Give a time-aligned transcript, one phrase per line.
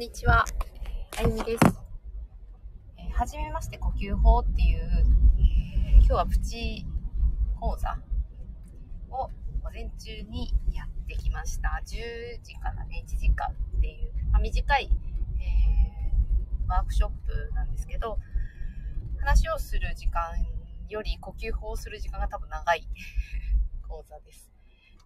[0.00, 0.46] にちは。
[1.18, 1.60] あゆみです。
[2.96, 5.04] えー、はじめまして呼吸法っていう、
[5.96, 6.86] 今日はプチ
[7.60, 7.98] 講座
[9.10, 9.28] を
[9.62, 11.82] 午前中にやってきました。
[11.84, 14.88] 10時からね、1時間っていう、まあ、短い、
[15.38, 18.18] えー、ワークショップなんですけど、
[19.18, 20.22] 話をする時間
[20.88, 22.88] より呼吸法をする時間が多分長い
[23.86, 24.50] 講座です。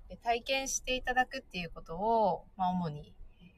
[0.08, 3.12] で体験していただくっていうことを、まあ、主に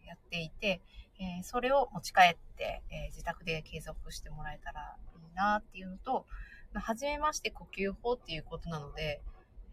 [0.06, 0.80] やっていて、
[1.18, 6.26] えー、それを持ち帰って、えー、自宅で継続してもらえたらいいなっていうのと、
[6.74, 9.22] はじめまして呼吸法っていうことなので、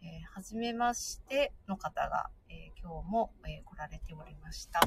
[0.02, 4.82] えー、はじめましての方が、え今日も、え来られておりました。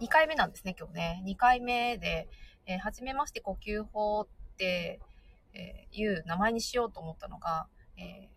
[0.00, 1.22] 2回目なんですね、今日ね。
[1.26, 2.28] 2回目で、
[2.66, 4.26] えはじめまして呼吸法っ
[4.56, 5.00] て、
[5.52, 8.28] えいう名前にしようと思ったのが、え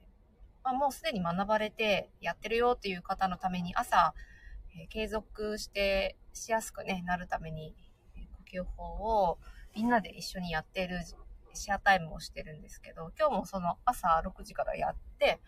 [0.64, 4.14] まあ、もうすでに学ばれてやってるよっていう方のために朝、
[4.78, 7.76] え継続してしやすく、ね、なるために、
[8.52, 8.84] 呼吸法
[9.30, 9.38] を
[9.76, 11.00] みんなで一緒にやっている
[11.54, 15.40] シェアタイムをしてるんですけど、今日もその朝6時からやって、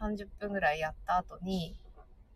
[0.00, 1.76] 30分ぐらいやった後に、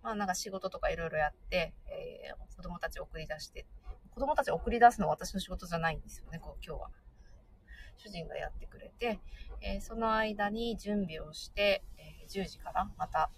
[0.03, 3.67] まあなんか仕事とかいろいろやって、えー、子供たち送り出して、
[4.11, 6.91] 子供たち送り出すのは私の仕事じゃないんですよね、こう今日は。
[7.99, 9.19] 主人がやってくれて、
[9.63, 13.31] えー、その間に準備をして、えー、10時からまた、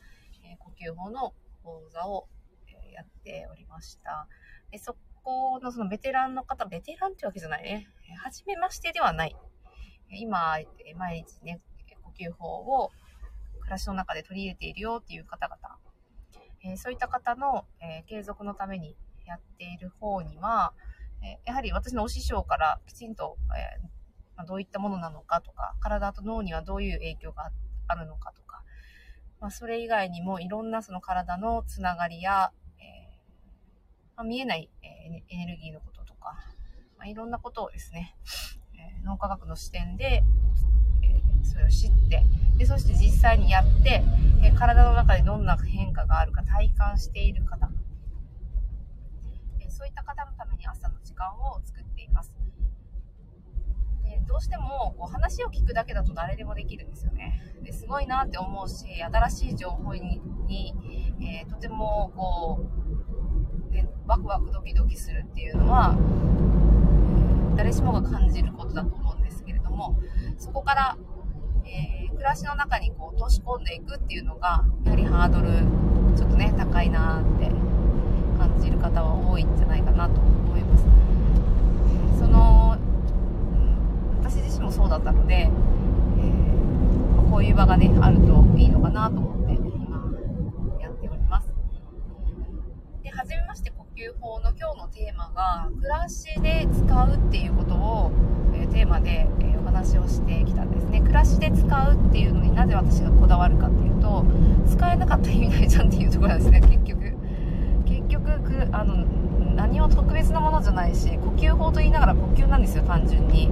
[0.45, 2.29] え呼吸法の講座を
[2.99, 4.27] やっておりました。
[4.71, 7.89] でそこのそのベテランの方、ベテランってわけじゃないね。
[8.25, 9.37] はじめましてではない。
[10.11, 10.59] 今、
[10.97, 11.61] 毎日ね、
[12.03, 12.91] 呼吸法を
[13.61, 15.77] 暮らしの中で取り入れているよっていう方々、
[16.65, 18.97] えー、そういった方の、えー、継続のために
[19.27, 20.73] やっている方には、
[21.23, 23.87] えー、やはり私のお師匠からきちんと、え
[24.37, 27.51] まあ、どういったものなのかとか、体と脳にはどういう影響が
[27.87, 28.63] あるのかとか、
[29.41, 32.53] まあ、それ以外にもいろんなその体のつながりや、
[34.19, 36.35] まあ、見えない、えエネルギーのこととか、
[36.99, 38.17] まあ、いろんなことをですね、
[38.75, 40.25] え脳科学の視点で、
[41.05, 42.25] えそれを知って、
[42.57, 44.03] で、そして実際にやって、
[44.43, 47.71] え体の中でどんな変化があるか体感している方、
[49.61, 52.35] えそういった方のために朝の時間を作っています。
[54.27, 57.41] どうしてもこう話を聞くだけだと誰でもできるんですよね。
[57.63, 60.21] ですごいなって思うし、新しい情報に、
[61.21, 62.98] えー、とてもこう、
[64.09, 65.95] ワクワクドキドキするっていうのは
[67.57, 70.01] 誰しもが感じることだと思うんですけれども
[70.39, 70.97] そこから、
[71.67, 75.51] えー、暮らしの中にこう落とし込んでいくっていうのがやはりハードル
[76.17, 77.51] ちょっとね高いなって
[78.39, 80.85] 感じる方は多いんじゃないかなと思います。
[82.19, 82.79] その
[84.23, 89.49] 私自身もそうだったので、えー、こういう場がねあるといいのかなと思って
[93.29, 93.55] じめま
[94.09, 98.11] して呼吸法の今日のテーマが暮らしで使うっていうことを、
[98.55, 101.01] え、テーマで、え、お話をしてきたんですね。
[101.01, 104.25] 暮らしで使うっていうのになぜ私がこだわるかっていうと
[104.67, 106.61] 使えなかった意味ないじゃんっていうところなんですね。
[106.61, 107.15] 結局
[107.85, 109.05] 結局あの
[109.55, 113.51] 何も特別なものじゃないし呼吸法と言いながら呼吸なんですよ単純に。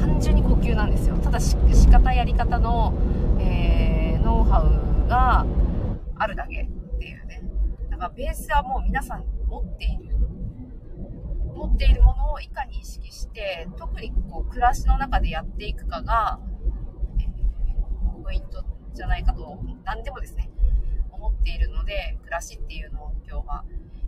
[0.00, 1.16] 単純に呼吸なんですよ。
[1.18, 1.56] ただ仕
[1.88, 2.94] 方やり方の、
[3.40, 5.44] えー、ノウハウが
[6.18, 6.68] あるだけ
[7.90, 10.16] だからベースはもう皆さん持っている。
[11.54, 16.38] 持っているものをいかに意識して、特にこう暮らしの中でやっていくかが、
[17.18, 20.50] えー、ポイントじゃないかと、何でもですね、
[21.10, 23.64] 思っているので、暮らしっていうのを今日は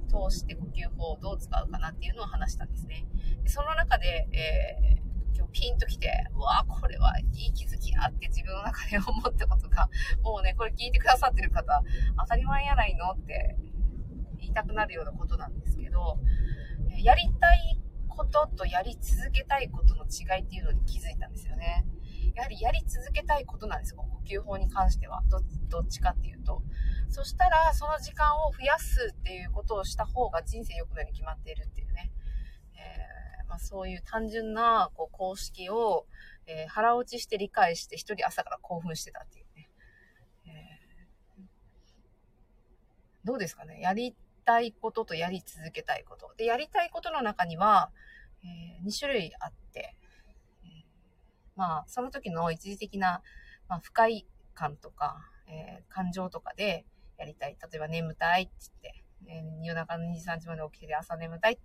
[0.09, 3.07] 通して呼吸法をどう使うかなっていうのを話したんですね。
[3.43, 9.89] でその中で、えー、今日ピンときて、うわこれはいい気づきやって自分の中で思ったことが、
[10.23, 11.83] もうね、これ聞いてくださってる方、
[12.19, 13.57] 当たり前やないのって
[14.39, 16.19] 言いたくなるようなことなんですけど、
[17.03, 21.85] やりたいこととやり続けたいことの違いっていうのに気づいたんですよね。
[22.35, 25.23] やはりやり続けたいことなんですよ、呼吸法に関しては。
[25.29, 26.63] どどっちかっていうと。
[27.09, 32.13] そしたら、その時間を増やすっていうことをした方が人生良くなるに決まっているっていうね。
[32.75, 36.07] えー、まあ、そういう単純なこう公式を、
[36.47, 39.69] えー、腹落ちして理解して一人朝から興奮してたっていうね。
[40.47, 41.45] えー、
[43.25, 43.81] どうですかね？
[43.81, 44.15] やり
[44.49, 46.33] たいこととやり続けたいこと。
[46.39, 47.91] で、やりたいことの中には、
[48.43, 49.95] えー、2種類あって、
[51.55, 53.21] まあ、その時の一時的な、
[53.69, 54.25] まあ、不快
[54.55, 56.87] 感とか、えー、感情とかで
[57.19, 57.59] やりたい。
[57.61, 58.53] 例えば眠たいって
[58.83, 61.59] 言って、えー、夜中の2時3時まで起きて朝眠たい、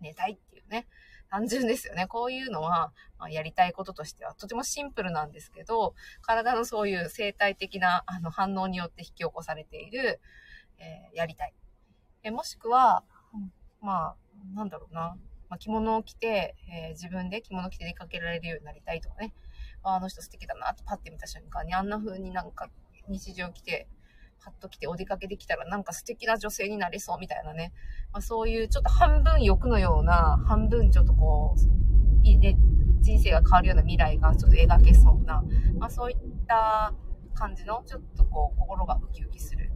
[0.00, 0.86] 寝たいっていうね。
[1.30, 2.06] 単純ですよね。
[2.06, 10.20] こういうのは、まあ、やりたいこととしてはとてもシンプルなんですけど、体のそういう生態的なあの反応によって引き起こされている、
[10.78, 11.54] えー、やりたい。
[12.26, 13.04] えもしくは、
[13.80, 14.16] まあ、
[14.54, 15.16] なんだろうな。
[15.48, 19.32] まあ、着物を着て、えー、自分で着物着て出かけられるようになりたいとかね。
[19.84, 22.68] あの人素敵だなってパッて見た瞬間にあんな風になんか
[23.08, 23.86] 日常着て、
[24.44, 27.72] パッと来てお出かけできたらなんか素敵な女性になれそうみたいなね。
[28.12, 32.56] まあ、そういうちょっと半分欲のような、半分ちょっとこう、いいね、
[33.02, 35.44] 人生が変わるような未来がちょっと描けそうな、
[35.78, 36.16] まあ、そういっ
[36.48, 36.92] た
[37.34, 39.70] 感じの、ちょっとこう、心がウキウキする、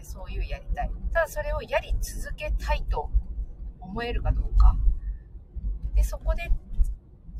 [0.00, 0.90] えー、そういうやりたい。
[1.12, 3.10] ただそれをやり続けたいと
[3.80, 4.76] 思えるかどうか。
[5.94, 6.50] で、そこで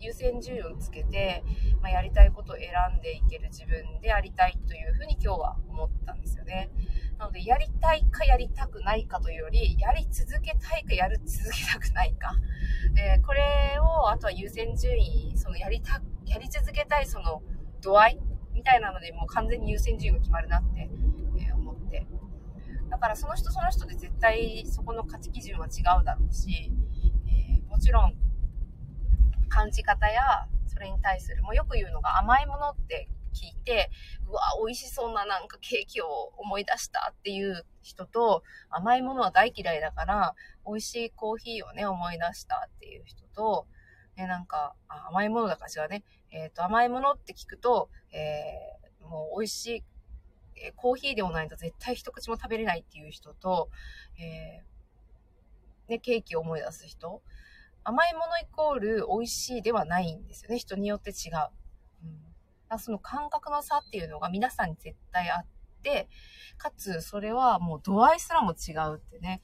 [0.01, 1.45] 優先順位をつけて、
[1.83, 6.71] まあ、やりたいことを選んでいける自分でありたいというふうに今日は思ったんですよね。
[7.19, 12.35] なので、やりたいかやりたくないかというより、やり続けたいかやる続けたくないか。
[12.95, 17.43] で、これを、あとは優先順位、そのやりた、やり続けたいその
[17.83, 18.21] 度合い
[18.55, 20.89] みたいなので、もう完全に優先順位が決まるなって、
[21.39, 22.07] え、思って。
[22.91, 26.73] だからその人その人で絶対そこの価値基準は違うだろうし、
[27.29, 28.15] えー、もちろん
[29.51, 30.23] 感じ方や、
[30.67, 33.91] それに対する、もうよく言うのが甘いものって聞いて、
[34.27, 40.35] うわ、美味しそうななんかケーキを思い出したっていう人と、甘いものは大嫌いだから、
[40.67, 43.67] 美味しいコーヒーをね、思い出したっていう人と、
[44.17, 44.75] ね、なんか、
[45.09, 46.05] 甘いものだから違うね。
[46.31, 49.85] えっ、ー、と、甘いものって聞くと、えー、もう美味しい、
[50.61, 53.71] え、コーヒーでもないと絶対一口も食べれないっていう人と、
[54.19, 57.23] えー、ね、ケーキを思い出す人。
[57.83, 60.59] 甘いものイコール美味しいではないんですよね。
[60.59, 61.49] 人によって違う。
[62.71, 65.47] うん、その感覚の差っていうのが皆さんに絶対あっ
[65.83, 66.09] て、
[66.59, 69.43] かつそれはもう度合いすらも違うってね。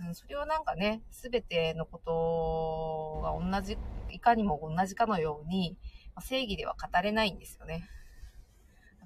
[0.00, 3.78] うん、それはなんかね、すべてのことが同じ、
[4.10, 5.76] いかにも同じかのように、
[6.20, 7.88] 正義では語れないんですよね。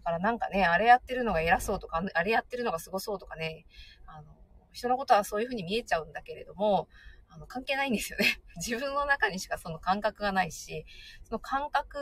[0.07, 3.67] からなんかね、あれやってるのが偉そうとか、あれやってるのがすごそうとかね、
[4.07, 4.29] あの、
[4.71, 6.89] 人のことはそういうふうに見えちゃうんだけれども、
[7.29, 8.41] あの、関係ないんですよね。
[8.65, 10.87] 自分の中にしかその感覚がないし、
[11.25, 11.99] その感覚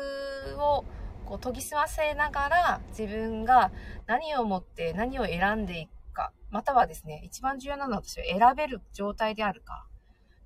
[0.58, 0.84] を
[1.24, 3.72] こう研ぎ澄ませながら自分が
[4.04, 9.88] 何を持って何を選んでいくか、またはですね、一番重要なのは私は選べる状態であるか。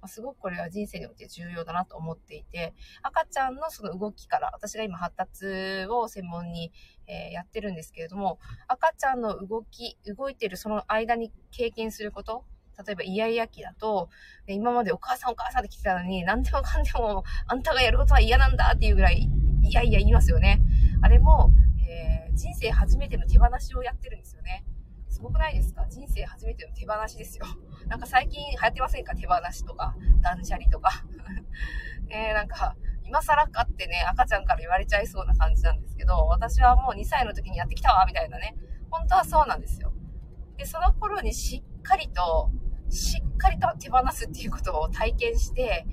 [0.00, 6.72] ま、すごくこれは人生において重要だなと思っていて、赤ちゃんのその動きから、私が今発達を専門に、
[7.06, 12.44] えー、やってるんですけれども、赤ちゃんの動き、動いてるその間に経験すること、
[12.86, 14.08] 例えばイヤイヤ期だと、
[14.46, 19.28] 今までお母さんお母さんって来てたのに、何でもかんでもあんたがやることは嫌なんだっていうぐらい、
[19.62, 20.60] いやいや言いますよね。
[21.02, 21.50] あれも、
[21.88, 24.64] えー、人生初めての手放しをやってるんですよね。
[25.18, 25.84] すごくないですか？
[25.90, 27.44] 人生初めての手放しですよ。
[27.90, 29.16] なんか最近流行ってませんか？
[29.16, 31.04] 手放しとか、断捨離とか。
[32.08, 38.54] え、なんか、今更かってね、赤ちゃんから言われちゃいそうな感じなんですけど、私はもう2歳の時にやってきたわ、みたいなね。
[38.90, 39.92] 本当はそうなんですよ。
[40.56, 42.52] で、その頃にしっかりと、
[42.88, 45.84] しっかりと手放すっていうことを体験して、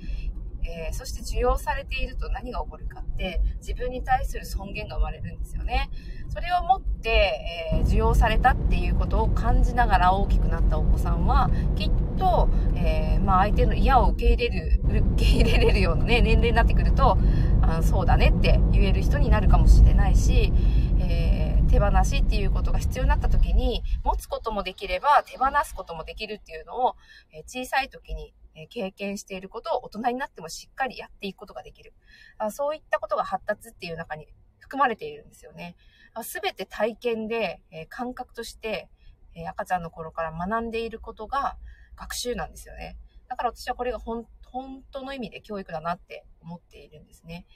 [0.68, 5.90] えー、そして受容されていると何が起こるかって自分に対する尊厳が生まれるんですよね。
[6.28, 7.10] それをもって、
[7.72, 17.16] えー、受容されたっていうことを感じながら大きくなったお子さんはきっと、えー、まあ、相手の嫌を受け入れる受け入れれるような、ね、年齢になってくると
[17.62, 20.52] あそうだねって言える人になるかもしれないし、
[21.00, 26.96] え手放しっていうことが必要になった時に、持つこともできれば手放すこともできるっていうのを、
[27.32, 31.92] え小さい時にえ経験していることを大人になってもしっかりやっていくことができる。
[32.38, 34.26] あそういったことが発達っていう中に
[34.58, 35.76] 含まれているんですよね。
[36.22, 38.88] すべて体験で、え感覚として、
[39.34, 41.58] え赤ちゃんの頃から学んでいることが
[41.94, 42.96] 学習なんですよね。
[43.28, 44.26] だから私はこれが本
[44.90, 47.46] 当の意味で教育だなって思っているんですね。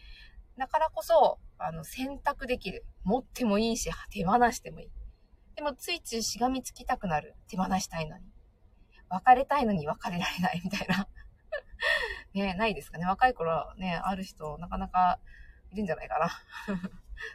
[0.59, 2.85] だからこそ、あの、選択できる。
[3.03, 4.91] 持ってもいいし、手放してもいい。
[5.57, 7.35] でも、ついついしがみつきたくなる。
[7.49, 8.25] 手放したいのに。
[9.11, 11.09] 別れたいのに別れられないみたいな。
[12.33, 13.07] ねないですかね。
[13.07, 15.19] 若い頃ね、ある人、なかなか
[15.73, 16.31] いるんじゃないかな。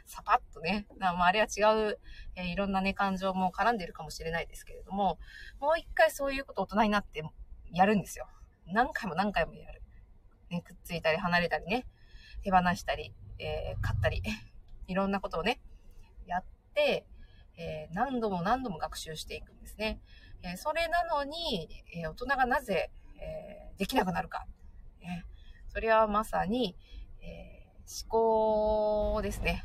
[0.06, 0.86] サパッとね。
[0.98, 1.98] まあ、あれは違う、
[2.34, 5.18] えー、いろんなね、感情も絡んでるかもしれないですけれども、
[5.60, 7.22] もう一回そういうこと大人になって
[7.70, 8.26] やるんですよ。
[8.66, 9.82] 何回も何回もやる。
[10.50, 11.86] ね、くっついたり離れたりね。
[12.42, 14.22] 手放したり、えー、買ったり、
[14.88, 15.60] いろんなことをね、
[16.26, 17.06] やって、
[17.58, 20.00] えー、何度も何度も学習していくんですね。
[20.42, 22.90] え、それなのに、え大人がなぜ、
[23.20, 24.46] えできなくなるか。
[25.00, 25.22] え
[25.68, 26.76] それはまさに、
[27.20, 27.66] え
[28.10, 28.10] 思
[29.14, 29.64] 考ですね。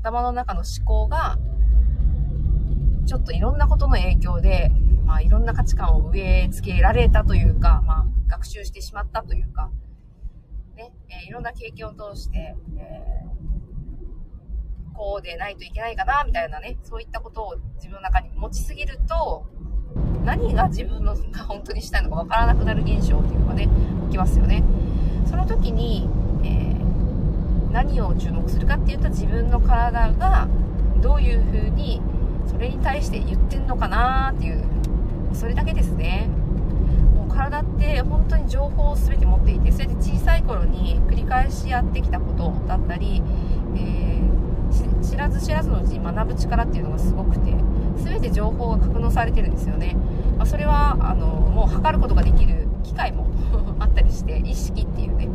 [0.00, 1.38] 頭の中の思考が、
[3.06, 4.70] ちょっといろんなことの影響で、
[5.04, 9.70] まあいろんな価値観を植え付けられたというか、まあ学習してしまったというか、
[10.76, 19.46] ね、え、いろんな経験を通して、えー、こうでないといけないかな、みたいなね、そういったことを自分の中に持ちすぎると、
[20.24, 23.68] 何が自分のが本当にしたいのかわからなくなる現象っていうのがね
[24.06, 24.62] 起き、ますよね。
[25.28, 26.08] その時に、
[26.42, 30.48] えー、何を注目するかっていうと自分の体が
[31.00, 32.00] どういう風に
[32.46, 34.64] それに対して言ってんのかなっていう
[35.32, 36.28] それだけですね
[37.14, 43.22] もう体って本当に情報を全て持っていてそれで小さい頃に繰り返しやってきたことだったり、
[43.76, 47.52] えー、知らず知らずのうちに学ぶ力っていうのがすごくて
[47.96, 49.96] 全て情報が格納されてるんですよね、
[50.36, 53.26] まあ、それはあのもう測ることができる機械も
[53.78, 55.28] あったりして意識っていうね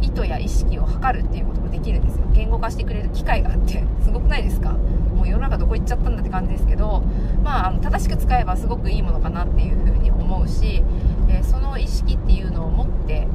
[0.00, 2.24] 意図や意識を測るっていうことができるんですよ。
[2.32, 4.76] 言語化してくれる機械があってすごくないですか？
[5.16, 7.02] もう世の中どこ行っちゃったんだって感じですけど
[7.42, 10.82] まあ正しく使えばすごくいいものかなっていうふうに思うし、
[11.28, 13.28] えー、その意識っていうのを持って、えー、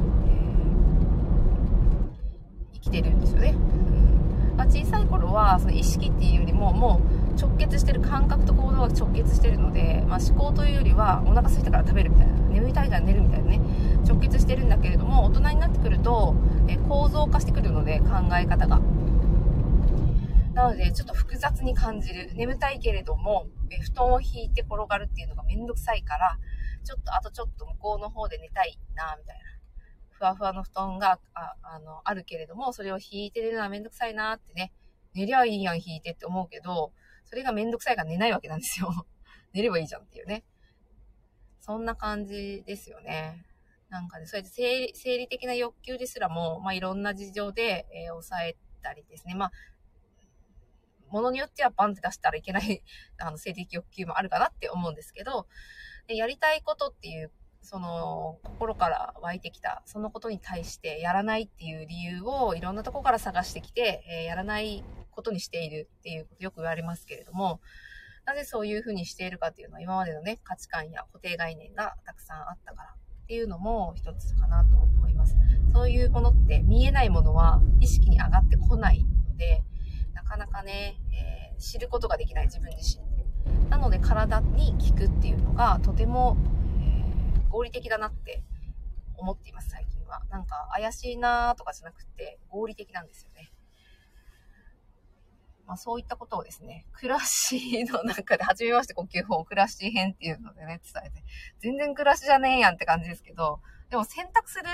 [2.74, 4.56] 生きてるんですよね、うん。
[4.56, 13.60] まあ、小さい頃はその意識っていうよりももう直結してる感覚と行動が直結してるので、まあ、思考というよりはお腹空いたから食べるみたいな眠いたいから寝るみたいなね
[14.06, 16.34] 直結してるんだけれども大人になってくると、
[16.68, 18.06] え構造化してくるので考
[18.38, 18.80] え方が。
[20.54, 22.30] なのでちょっと複雑に感じる。
[22.34, 26.38] 眠たいけれども、え布団を引いて転がるっていうのがめんどくさいから
[26.84, 29.54] ちょっとあとちょっと向こうの方で寝たいなみたいな。
[30.10, 34.72] ふわふわの布団がああのあるけれどもそれを引いて寝るのはめんどくさいなってね
[35.12, 36.92] 寝りゃいいやん引いてって思うけど
[37.34, 39.06] それがめんどくさいから寝ないわけなんですよ
[39.52, 40.44] 寝ればいいじゃんっていうね
[41.58, 43.42] そんな感じですよね。
[43.88, 49.34] なんかね、そうやって生理生理的な欲求ですらも、まあ、いろんな事情で、えー、抑えたりですね。
[49.34, 49.52] まあ、
[51.10, 52.82] ものによってはバンって出したらいけない
[53.18, 55.48] あの、性的欲求もあるかなって思うんですけど、
[56.06, 67.60] でやりたいことっていう、その、心から湧いてきた、そのことに対してやらないっていう理由をいろんなとこから探してきて、えー、やらないことにしているっていうことよく言われますけれども、
[68.26, 72.94] なぜそういうふうにしているかっていうのは今までのね、価値観や固定概念がたくさんあったから
[73.24, 75.36] っていうのも一つかなと思います。
[75.72, 79.62] そういうものって見えないものは意識に上がってこないので、
[80.14, 83.24] なかなかね、えー、知ることができない自分自身で。
[83.68, 86.36] なので体に効くっていうのがとても、
[86.80, 88.42] えー、合理的だなって
[89.16, 90.22] 思っています、最近は。
[90.30, 93.50] なんか怪しいなとかじゃなくて合理的なんですよね。
[95.66, 101.24] まあ、そういったことをですね、暮らしの中で、初めまして呼吸法、暮らし編っていうのでね、伝えて、
[101.60, 104.64] 全然暮らしじゃねえやんって感じですけど、でも選択する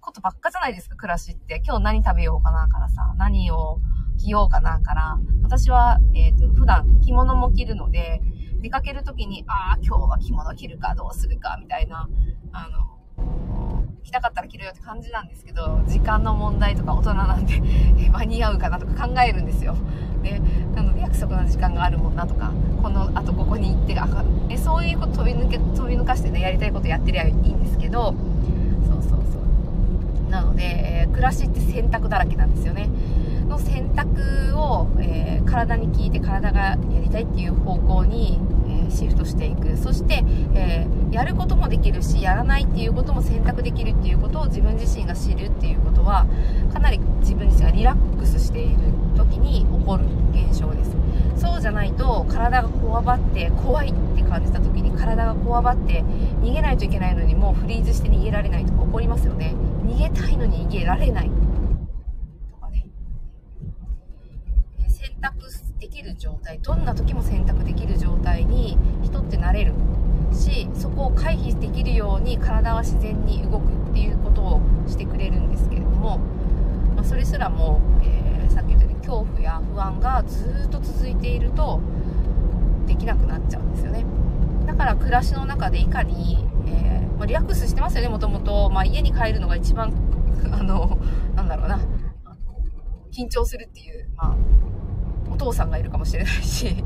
[0.00, 1.62] ことばっかじゃないですか、暮らしって。
[1.64, 3.78] 今日何食べようかなからさ、何を
[4.18, 8.20] 着ようかなから、私は、えっ、ー、と、普段着物も着るので、
[8.60, 12.08] 出かけるときに、ああ、今日は着物着るか、どうするか、みたいな、
[12.52, 12.98] あの、
[14.04, 17.60] 着たかったら着るよって感じなんですけど、時間の問題とか大人なんで
[18.12, 19.74] 間に合うかなとか考えるんですよ。
[20.22, 20.40] で、
[20.74, 24.06] なので約束の時間があるもんなとか、この後ここに行って、あ
[24.50, 28.14] えそういうこと飛び抜け、飛び抜かしてね、やりたいことやってりゃいいんですけど、
[28.86, 29.38] そうそうそ
[30.28, 30.30] う。
[30.30, 32.90] なので、えー、暮らしって選択だらけなんですよね。
[33.48, 46.26] の選択を、えー、体に聞いて体がやりたいっていう方向に、えシフトしていくそして、えー、やることもできるしやらないっていうことも選択できるっていうことを自分自身が知るっていうことは
[46.72, 48.76] かなり自分自身がリラックスしている
[49.16, 50.90] 時に起こる現象です。
[51.36, 56.02] そうじゃないと体がこわばって怖いって感じた時に体がこわばって
[56.42, 59.54] 逃げないといけないのにもうフリーズして逃げられないとか起こりますよね。
[59.86, 61.30] 逃げたいのに逃げられない。
[62.50, 62.86] とかね。
[64.88, 65.38] 選択
[65.78, 69.74] できる状態どんな時も選択できる状態に人ってなれる。
[70.34, 76.18] しそこを回避できるように体は自然に動くっていうことをしてくれるんですけれども、
[76.96, 81.80] まあ、それすらも、えー、さっき言ったように恐怖や不安がずっと続いていると
[82.86, 84.04] できなくなっちゃうんですよね。
[84.66, 89.92] だから暮らしの中でいかに、えー、まあ、リラックスしてますよねもともと、まあ、家に帰るのが一番
[90.52, 90.98] あの
[91.34, 91.80] なんだろうな。
[93.12, 94.36] 緊張するっていう、まあ、
[95.34, 96.82] お父さんがいるかもしれないし、 ひ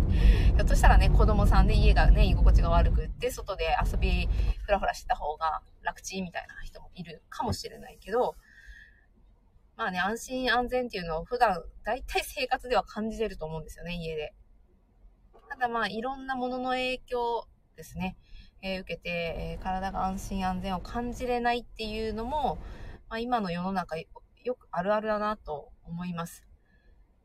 [0.59, 4.27] ょっとしたらね、子供さんで家がね、居心地が悪くって、外で遊び、
[4.65, 8.37] ふらふらしてた方が楽ちんみたいな人もいるかもしれないけど、
[9.77, 14.35] まあね、安心安全っていうのを普段、大体生活では感じてると思うんですよね、家で。
[15.51, 18.17] ただまあ、いろんなものの影響ですね、
[18.63, 22.57] えー、受けて、えー、体が安心安全を感じれないっていうのも、
[23.11, 24.07] まあ、今の世の中よ
[24.55, 26.48] くあるあるだなと思います。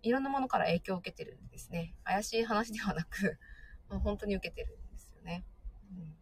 [0.03, 1.95] いろんなものから影響を受けてるんですね。
[2.03, 3.39] 怪しい話ではなく、
[3.89, 5.45] まあ、本当に受けてるんですよね。
[5.89, 6.15] うん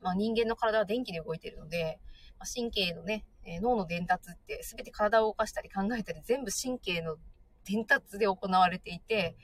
[0.00, 2.00] まあ、人間の体は電気で動いてるので、
[2.38, 7.16] まあ、神経のね、えー、脳の伝達って全て体を動かしたり考えたり全部神経の
[7.64, 9.36] 伝達で行われていて、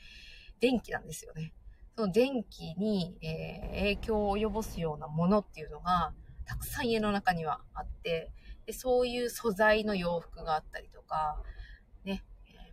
[0.60, 1.52] 電気なんですよね。
[1.94, 6.12] その電気に、えー、影響を及ぼすようなものっていうのが、
[6.44, 8.32] たくさん家の中にはあって、
[8.66, 11.42] で、そういう素材の洋服があったりとか、
[12.04, 12.24] ね、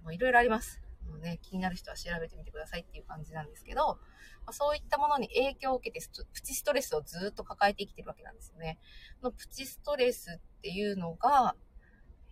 [0.04, 0.82] もういろいろあります。
[1.10, 4.00] もうね、気になる人は調べてみてくださいっていう感じなんですけど、
[4.46, 8.78] まあ、そういったものに影響を受けてプチストレスをずっと抱えてきてるわけなんですよね。
[9.22, 11.56] のプチストレスっていうのが、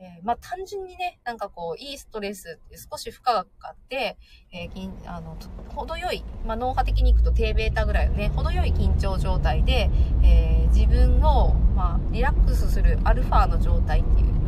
[0.01, 4.17] えー、まあ、単純にね、なんかこう、いいストレスって少し負荷がかかって、
[4.51, 5.37] えー、あの、
[5.75, 9.91] 程よい、まあ、脳波的に行くと低ベータぐらいのね、程よい緊張状態で、
[10.23, 14.40] えー、自分を、まあ、リラックスするアルファの状態っていう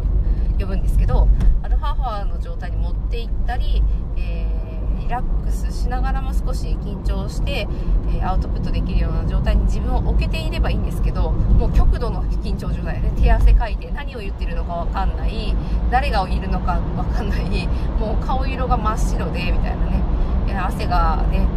[0.60, 1.27] 呼ぶんですけど、
[1.62, 3.83] アルファファの状態に持っていったり、
[4.17, 4.63] えー
[5.03, 7.67] リラックスしながらも少し緊張して、
[8.07, 15.53] えー、アウトプットできるような状態に自分を置けていればいいんですけどもう極度の緊張状態で手汗かいて何を言ってるのかわかんない
[15.91, 17.67] 誰がいるのかわかんない
[18.00, 20.03] もう顔色が真っ白でみたいなね
[20.55, 21.48] 汗がね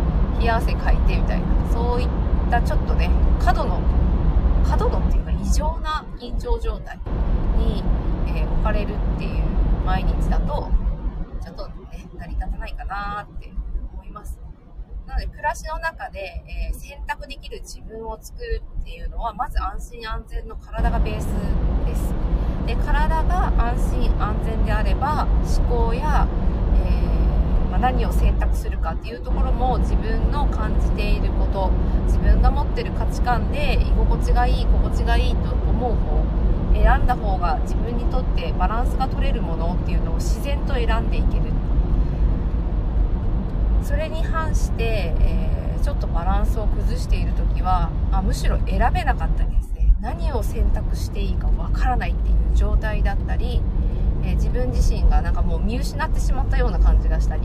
[0.40, 2.08] 冷や汗かいてみたいなそういっ
[2.50, 3.10] たちょっとね
[3.40, 3.80] 過度の
[4.66, 6.98] 過度のっていうか異常な緊張状態
[7.56, 7.84] に、
[8.66, 9.44] かれるっていう
[9.84, 10.68] 毎日だと
[11.40, 13.52] ちょっとね成り立たないかなって
[13.94, 14.40] 思います。
[15.06, 16.18] なので、暮らしの中で、
[16.48, 21.26] えー、選択できる自分を作るっていうのは、まず安心安全の体がベース
[21.86, 22.12] です。
[22.66, 26.26] で、体が安心安全であれば、思考や、
[26.74, 31.70] えー、まあ、何を選択するかっていうところも自分の感じていること、
[32.06, 36.24] 自分が持ってる価値観で居心地がいい、心地がいいと思う方、
[36.82, 41.52] 選んだ方が自分にとってバランスが取れるものっていうのを自然と選んでいける。
[43.82, 49.94] それに反して、えー、ちょっとバランスを崩している時はあむしろ選べなかったりですね。
[50.00, 53.62] 何を選択していいかわからないっていう状態だったり、
[54.24, 57.42] えー、自分自身がなんかもう見失ってしまったような感じがしたり。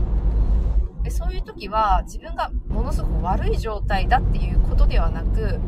[1.02, 5.60] でそういう時は自分がものすごく悪い状態だっていうことではなく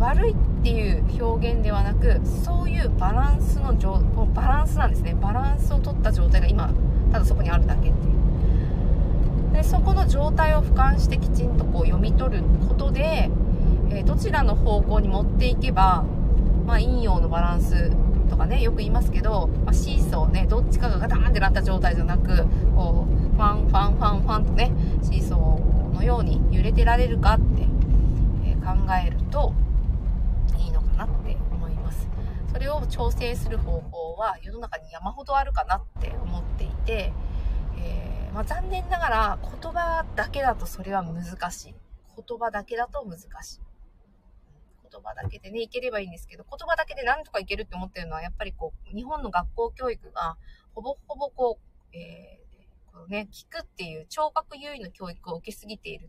[0.00, 3.74] 悪いっていう表現ではなくそういうバランスの
[4.34, 5.14] バランスなんですね。
[5.20, 6.72] バランスを取った状態が今
[7.12, 8.10] ただそこにあるだけってい
[9.50, 9.52] う。
[9.52, 13.30] でそこの状態を俯瞰してきちんとこう読み取ることで、
[13.90, 16.04] えー、どちらの方向に持っていけば、
[16.66, 17.90] まあ、陰陽のバランス
[18.30, 24.72] とかねよく言いますけど、まあ、シーソーねどっちかがガタンってなった状態じゃなくこうファンファンファンファンとね
[25.02, 27.62] シーソーのように揺れてられるかって、
[28.46, 28.72] え、考
[29.06, 29.52] えると
[30.58, 32.08] いいのかなって思います
[32.49, 37.12] それを調整する方法は世の中に山ほどあるかなって思っていて、
[37.78, 41.74] えーまあ、残念ながら言葉だけだとそれは難しい。
[42.16, 43.60] 言葉だけだと難しい。
[44.90, 50.36] 言葉だけでね、いければいいんですけど、言葉だけでなんとかいけるって思ってるのは、やっぱりこう、日本の学校教育が、
[50.74, 56.08] ほぼほぼこう、えー、こうね、聞くっていう聴覚優位の教育を受けすぎている。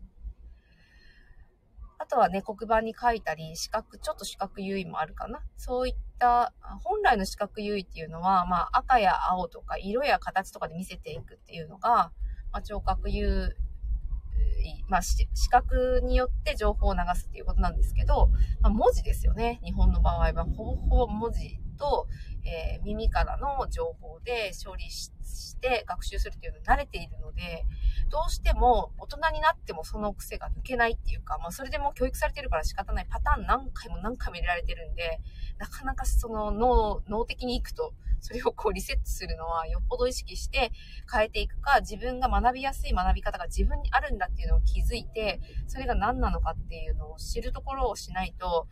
[1.98, 5.40] あとはね、黒板に書いたり、視覚、ちょっと視覚優位もあるかな。
[5.56, 6.52] そういった、
[6.84, 12.12] 本来の視覚優位っていうのは、まあ、赤や青とか、色や形とかで見せていくっていうのが、
[12.52, 13.56] まあ、聴覚優
[14.64, 18.28] 位、まあ、視覚によって情報を流すっていうことなんですけど、
[18.60, 19.60] まあ、文字ですよね。
[19.64, 22.06] 日本の場合は、ほぼほぼ文字と、
[22.44, 25.10] えー、耳からの情報で処理し
[25.60, 27.64] て学習するっていうのに慣れているので、
[28.08, 35.20] どうしても大人になってもその癖が抜けないっていうか、まあそれでも教育されてるから仕方ないパターン何回も何回も入れられてるんで、
[35.58, 40.70] なかなかその脳、脳的に行くと、それをこうリセットするのはよっぽど意識して
[41.12, 48.68] 変えていくか、自分が学びやすい学び方が自分にあるんだっていうのを気づいて、それが何なのかっていうのを知るところをしないと、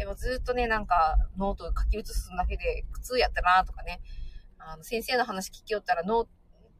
[0.00, 4.00] えずっとね、なんかノート書き写すだけで苦痛やったなとかね、
[4.58, 6.28] あの先生の話聞きよったらノート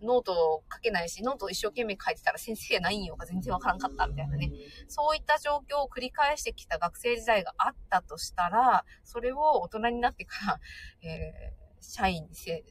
[0.03, 4.53] ノート書けないし、ノート一生懸命書いてたら先生何言いよんか全然わからんかったみたいなね。
[4.87, 10.61] そういった状況を繰り返してきた学生時代があったとしたら、それを大人になってから、
[11.03, 12.65] えー、社員にせ、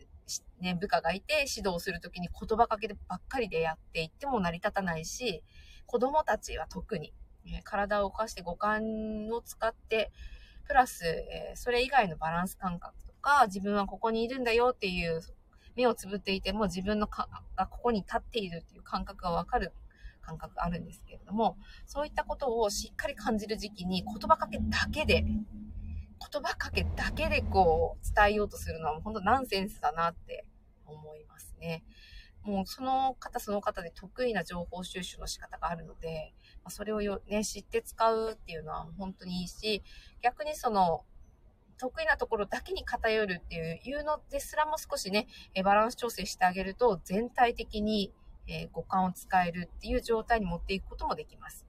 [0.62, 5.44] ね、部下がいて指導するときに言葉かけばっかりでやっていっても成り立たないし、
[5.86, 7.14] 子供たちは特に、
[7.64, 10.12] 体を動かして五感を使って、
[10.68, 15.22] プラス、えー、それ以外のバランス感覚とか、自分はここにいるんだよっていう
[15.76, 19.72] 目をつぶっていても自分のかがここに立っているっていう感覚がわかる
[20.22, 30.46] 感覚があるんですけれども、そういったことをしっかり感じる時期に言葉かけだけで、言葉かけだけでこう伝えようとするのは本当ナンセンスだなって
[30.86, 31.84] 思いますね。
[32.44, 36.34] もうその方その方で得意な情報収集の仕方があるので、
[36.70, 39.84] それをよ、ね、知って使うっていうのは本当にいいし、
[40.22, 41.04] 逆にその
[41.78, 45.28] 得意なところだけに偏るっていうのですらも少しね、
[45.64, 48.14] バランス調整してあげると全体的に、
[48.50, 51.66] え五感を使えるっていう状態に持っていくこともできます。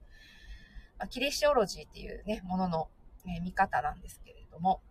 [0.97, 2.89] ま、キレシオロジーっていうね、ものの、
[3.27, 4.81] え見方なんですけれども、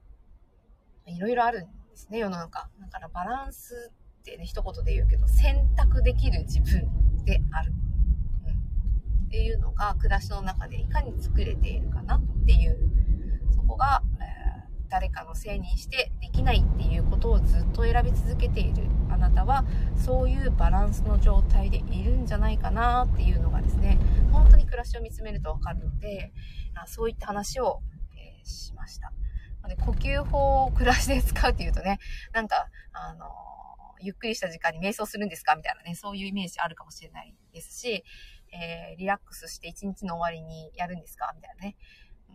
[1.06, 2.68] いろいろあるんでですね、世の中。
[2.80, 3.90] だからバランス
[4.20, 7.72] ってね、一言で言うけど、選択できる自分である。
[9.28, 12.78] っていうのが暮らしの中でいかに作れているかなっていう、
[13.54, 19.66] そこが、えー、誰かのせいにしてできないっていうことをずっと選び続けているあなたは、
[20.02, 23.98] そういうバランスの状態でいるんじゃないかなっていうのがですね、
[24.32, 26.32] 本当に暮らしを見つめるとわかるので、
[26.86, 27.82] そういった話を、
[28.16, 29.12] えー、しました。
[29.68, 31.98] で呼吸法を暮らしで使うっていうとね、
[32.32, 33.26] なんか、あの、
[34.00, 38.04] ゆっくりした時間に瞑想するんですかみたいなね、そういうイメージあるかもしれないですし、
[38.52, 41.32] えー、リラックスして一日の終わりにやるんですか？
[41.34, 41.76] みたいなね。
[42.28, 42.34] うん、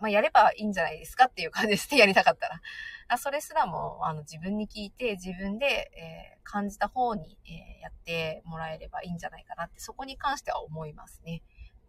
[0.00, 2.60] まあ、やればいいんじゃないですかっていう感じですね、やりたかったら。
[3.08, 11.42] あそれすらも、あの、自分に聞いて、自分で、えー、感じた方に、えー、やってもらえればいいんじゃないかなって、そこに関しては思いますね。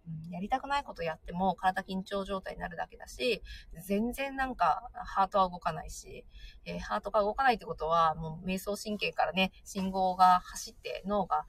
[0.08, 3.42] うん、やりたくないことやっても体緊張状態になるだけだし、
[3.88, 6.26] 全然なんかハートは動かないし、
[6.66, 11.48] えー、ハートが動かないってことはもう瞑想神経からね、信号が走って脳が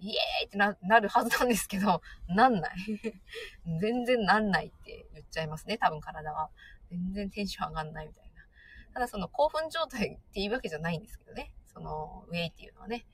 [0.00, 2.76] イエーイってななるはずなんですけど、 なんない。
[3.80, 6.50] 全然なんないって言っちゃいますね、多分体は。
[6.90, 8.44] 全然テンション上がんないみたいな。
[8.92, 11.52] ただその興奮状態っていうわけじゃないんですけどね。
[11.66, 13.06] そのウェイっていうのはね。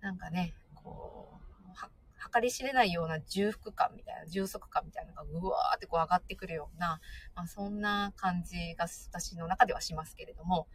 [0.00, 1.36] なんかね、こう、
[2.32, 7.00] 計り知れないような重複感みたいな、充足感みたいなのがうわーってこう上がってくるような、
[7.34, 10.68] まあ、そんな感じが私の中ではしますけれども、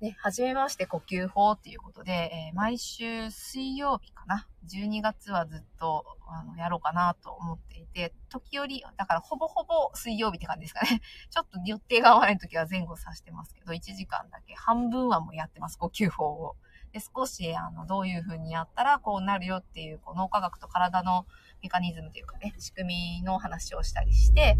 [0.00, 11.00] ね、はじめまして呼吸法っていうことで、えー、毎週水曜日かな？12月はずっと、あの、やろうかなと思っていて、時折、だからほぼほぼ水曜日って感じですかね。
[11.30, 16.56] ちょっと予定が合わない時は前後させてますけど、1時間だけ、半分はもうやってます、呼吸法を。
[16.92, 21.26] で、少し、あの、どういう風にやったらこうなるよっていう、こう、脳科学と体の
[21.62, 24.58] メカニズムというかね、仕組みの話をしたりして、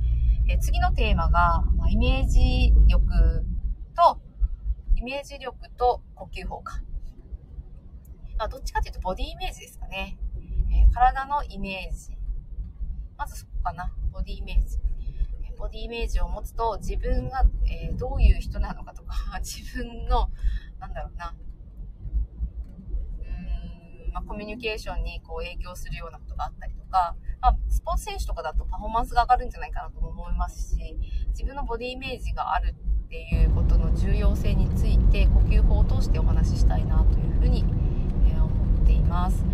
[0.49, 3.45] え次のテーマが、まあ、イメージ力
[3.95, 4.21] と、
[4.97, 6.81] イメージ力と呼吸法か。
[8.39, 10.19] まあ、どっちかというとボディイメージですかね。
[10.71, 12.17] えー、体のイメージ。
[13.19, 13.93] まずそこかな。
[14.13, 14.79] ボディイメージ。
[15.59, 20.31] ボディイメージを持つと自分が、えー、どういう人なのかとか、 自分の、
[20.79, 21.35] なんだろうな、
[23.21, 32.75] うーんまあ、コミュニケーションにこう影響するようなことがあったりとか、まあ、スポーツ選手とかだとパフォーマンスが上がるんじゃないかなと思いますし、自分のボディイメージがある
[33.07, 37.65] っていうことの重要性について呼吸法を通してお話ししたいなというふうに、
[38.29, 38.49] え思
[38.83, 39.45] っています。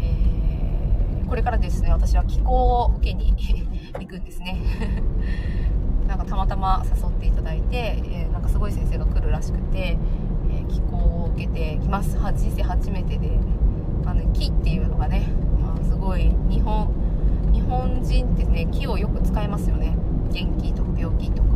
[0.00, 3.34] えー、これからですね、私は気候を受けに
[4.00, 4.58] 行くんですね。
[6.08, 9.98] なんかたまたま誘っていただいて、えー、なんかすごい先生が来るらしくて、
[10.50, 12.16] えー、気候を受けてきます。
[12.18, 13.38] 人生初めてで、
[14.06, 15.26] あの木っていうのがね、
[15.60, 16.88] まあ、すごい日本
[17.52, 19.94] 日本人ってね木をよく使いますよね
[20.32, 21.48] 元気とか病気とか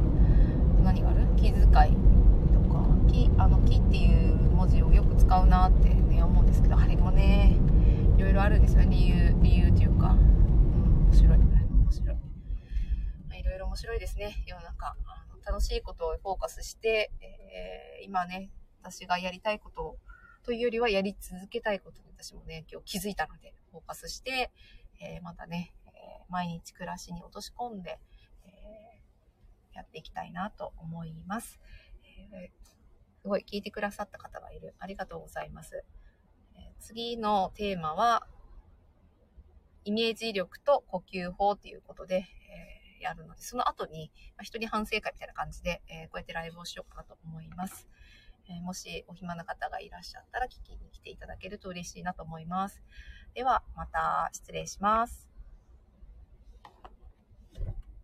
[0.85, 1.18] 何がある？
[1.41, 7.57] 気遣いとか木あの木っていう文字をよく使うなってね思うんですけどあれもね
[8.17, 8.89] いろいろあるんですよね。
[8.91, 11.39] 理由理由というか、うん、面白い。
[11.39, 12.23] 面白い、ま
[13.33, 14.43] あ、いろいろ面白いですね。
[14.47, 14.97] 世の中。
[15.47, 18.51] 楽しいことをフォーカスして、えー、今ね
[18.83, 19.97] 私がやりたいこと
[20.45, 24.51] というよりはやり続けたいことに私もね、今日気づいたので、フォーカスして、
[25.01, 27.99] えー、またね、え、毎日暮らしに落とし込んで、
[29.79, 31.59] やっていきたいなと思います。
[32.05, 32.51] え
[33.23, 34.75] すごい聞いてくださった方がいる。
[34.79, 35.85] ありがとうございます。
[36.57, 38.27] え次のテーマは、
[39.85, 42.27] イメージ力と呼吸法ということで、
[43.01, 47.89] えやるので、その後に、まあ、一人反省会みたいな感じで、えこうやってライブをしようかなと思います。
[48.49, 52.83] えもしお暇な方がいらっしゃったら聞きに来ていただけると嬉しいなと思います。
[53.35, 55.28] では、また失礼します。